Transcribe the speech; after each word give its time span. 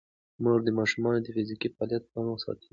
مور 0.43 0.59
د 0.63 0.69
ماشومانو 0.79 1.19
د 1.23 1.27
فزیکي 1.35 1.67
فعالیت 1.75 2.03
پام 2.13 2.27
ساتي. 2.43 2.67